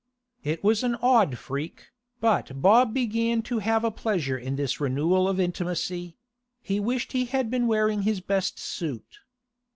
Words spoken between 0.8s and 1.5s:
an odd